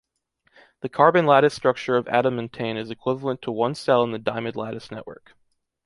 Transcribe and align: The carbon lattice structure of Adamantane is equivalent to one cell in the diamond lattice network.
The 0.79 0.89
carbon 0.89 1.27
lattice 1.27 1.53
structure 1.53 1.95
of 1.95 2.07
Adamantane 2.07 2.75
is 2.75 2.89
equivalent 2.89 3.43
to 3.43 3.51
one 3.51 3.75
cell 3.75 4.01
in 4.01 4.09
the 4.11 4.17
diamond 4.17 4.55
lattice 4.55 4.89
network. 4.89 5.35